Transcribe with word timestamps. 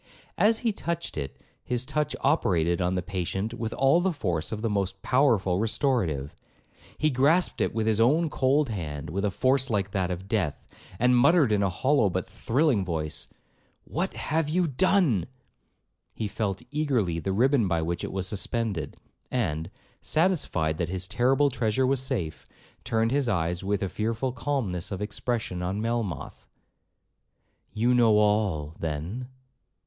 As 0.39 0.57
he 0.65 0.71
touched 0.71 1.15
it, 1.15 1.39
his 1.63 1.85
touch 1.85 2.15
operated 2.21 2.81
on 2.81 2.95
the 2.95 3.03
patient 3.03 3.53
with 3.53 3.71
all 3.73 4.01
the 4.01 4.11
force 4.11 4.51
of 4.51 4.63
the 4.63 4.67
most 4.69 5.03
powerful 5.03 5.59
restorative. 5.59 6.33
He 6.97 7.11
grasped 7.11 7.61
it 7.61 7.71
with 7.75 7.85
his 7.85 7.99
own 7.99 8.27
cold 8.27 8.69
hand 8.69 9.11
with 9.11 9.23
a 9.23 9.29
force 9.29 9.69
like 9.69 9.91
that 9.91 10.09
of 10.09 10.27
death, 10.27 10.67
and 10.97 11.15
muttered 11.15 11.51
in 11.51 11.61
a 11.61 11.69
hollow 11.69 12.09
but 12.09 12.27
thrilling 12.27 12.83
voice, 12.83 13.27
'What 13.83 14.13
have 14.15 14.49
you 14.49 14.65
done?' 14.65 15.27
He 16.15 16.27
felt 16.27 16.63
eagerly 16.71 17.19
the 17.19 17.31
ribbon 17.31 17.67
by 17.67 17.83
which 17.83 18.03
it 18.03 18.11
was 18.11 18.27
suspended, 18.27 18.97
and, 19.29 19.69
satisfied 20.01 20.79
that 20.79 20.89
his 20.89 21.07
terrible 21.07 21.51
treasure 21.51 21.85
was 21.85 22.01
safe, 22.01 22.47
turned 22.83 23.11
his 23.11 23.29
eyes 23.29 23.63
with 23.63 23.83
a 23.83 23.87
fearful 23.87 24.31
calmness 24.31 24.91
of 24.91 24.99
expression 24.99 25.61
on 25.61 25.79
Melmoth, 25.79 26.47
'You 27.71 27.93
know 27.93 28.17
all, 28.17 28.73
then?' 28.79 29.27